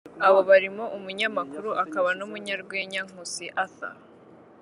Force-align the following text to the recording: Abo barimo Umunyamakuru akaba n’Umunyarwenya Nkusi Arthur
Abo 0.27 0.39
barimo 0.49 0.83
Umunyamakuru 0.97 1.69
akaba 1.83 2.09
n’Umunyarwenya 2.17 2.99
Nkusi 3.07 3.45
Arthur 3.63 3.95